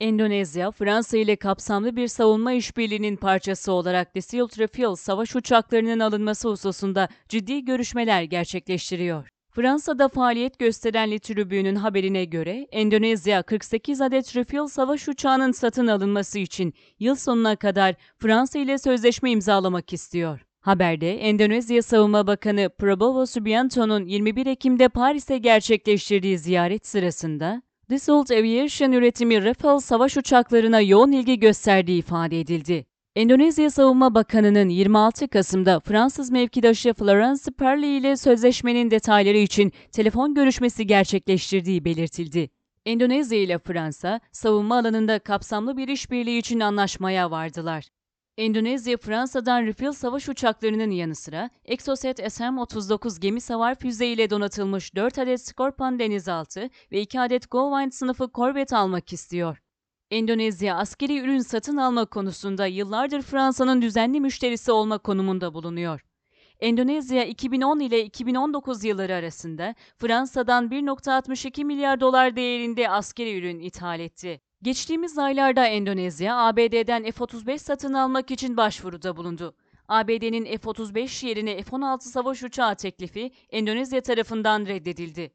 Endonezya, 0.00 0.70
Fransa 0.70 1.16
ile 1.16 1.36
kapsamlı 1.36 1.96
bir 1.96 2.08
savunma 2.08 2.52
işbirliğinin 2.52 3.16
parçası 3.16 3.72
olarak 3.72 4.16
Dassault 4.16 4.58
Rafale 4.58 4.96
savaş 4.96 5.36
uçaklarının 5.36 6.00
alınması 6.00 6.48
hususunda 6.48 7.08
ciddi 7.28 7.64
görüşmeler 7.64 8.22
gerçekleştiriyor. 8.22 9.28
Fransa'da 9.50 10.08
faaliyet 10.08 10.58
gösteren 10.58 11.10
Le 11.10 11.74
haberine 11.74 12.24
göre 12.24 12.66
Endonezya 12.70 13.42
48 13.42 14.00
adet 14.00 14.36
Rafale 14.36 14.68
savaş 14.68 15.08
uçağının 15.08 15.52
satın 15.52 15.86
alınması 15.86 16.38
için 16.38 16.74
yıl 16.98 17.14
sonuna 17.14 17.56
kadar 17.56 17.94
Fransa 18.18 18.58
ile 18.58 18.78
sözleşme 18.78 19.30
imzalamak 19.30 19.92
istiyor. 19.92 20.40
Haberde 20.60 21.16
Endonezya 21.18 21.82
Savunma 21.82 22.26
Bakanı 22.26 22.70
Prabowo 22.78 23.26
Subianto'nun 23.26 24.06
21 24.06 24.46
Ekim'de 24.46 24.88
Paris'te 24.88 25.38
gerçekleştirdiği 25.38 26.38
ziyaret 26.38 26.86
sırasında 26.86 27.62
Dassault 27.90 28.30
Aviation 28.30 28.92
üretimi 28.92 29.44
Rafale 29.44 29.80
savaş 29.80 30.16
uçaklarına 30.16 30.80
yoğun 30.80 31.12
ilgi 31.12 31.38
gösterdiği 31.38 31.98
ifade 31.98 32.40
edildi. 32.40 32.86
Endonezya 33.16 33.70
Savunma 33.70 34.14
Bakanı'nın 34.14 34.68
26 34.68 35.28
Kasım'da 35.28 35.80
Fransız 35.80 36.30
mevkidaşı 36.30 36.94
Florence 36.94 37.42
Parly 37.58 37.96
ile 37.96 38.16
sözleşmenin 38.16 38.90
detayları 38.90 39.36
için 39.36 39.72
telefon 39.92 40.34
görüşmesi 40.34 40.86
gerçekleştirdiği 40.86 41.84
belirtildi. 41.84 42.50
Endonezya 42.86 43.38
ile 43.38 43.58
Fransa, 43.58 44.20
savunma 44.32 44.78
alanında 44.78 45.18
kapsamlı 45.18 45.76
bir 45.76 45.88
işbirliği 45.88 46.38
için 46.38 46.60
anlaşmaya 46.60 47.30
vardılar. 47.30 47.84
Endonezya, 48.36 48.96
Fransa'dan 48.96 49.66
Rafale 49.66 49.92
savaş 49.92 50.28
uçaklarının 50.28 50.90
yanı 50.90 51.14
sıra 51.14 51.50
Exocet 51.64 52.32
SM-39 52.32 53.20
gemi 53.20 53.40
savar 53.40 53.74
füzeyle 53.74 54.30
donatılmış 54.30 54.94
4 54.94 55.18
adet 55.18 55.40
Scorpion 55.40 55.98
denizaltı 55.98 56.70
ve 56.92 57.00
2 57.00 57.20
adet 57.20 57.50
Gowind 57.50 57.92
sınıfı 57.92 58.32
korvet 58.32 58.72
almak 58.72 59.12
istiyor. 59.12 59.58
Endonezya, 60.10 60.76
askeri 60.76 61.18
ürün 61.18 61.38
satın 61.38 61.76
alma 61.76 62.06
konusunda 62.06 62.66
yıllardır 62.66 63.22
Fransa'nın 63.22 63.82
düzenli 63.82 64.20
müşterisi 64.20 64.72
olma 64.72 64.98
konumunda 64.98 65.54
bulunuyor. 65.54 66.00
Endonezya 66.60 67.24
2010 67.24 67.80
ile 67.80 68.04
2019 68.04 68.84
yılları 68.84 69.14
arasında 69.14 69.74
Fransa'dan 69.96 70.68
1.62 70.68 71.64
milyar 71.64 72.00
dolar 72.00 72.36
değerinde 72.36 72.90
askeri 72.90 73.38
ürün 73.38 73.58
ithal 73.58 74.00
etti. 74.00 74.40
Geçtiğimiz 74.62 75.18
aylarda 75.18 75.66
Endonezya, 75.66 76.36
ABD'den 76.36 77.02
F-35 77.10 77.58
satın 77.58 77.92
almak 77.92 78.30
için 78.30 78.56
başvuruda 78.56 79.16
bulundu. 79.16 79.54
ABD'nin 79.88 80.44
F-35 80.44 81.26
yerine 81.26 81.62
F-16 81.62 82.00
savaş 82.00 82.42
uçağı 82.42 82.76
teklifi 82.76 83.30
Endonezya 83.50 84.00
tarafından 84.00 84.66
reddedildi. 84.66 85.28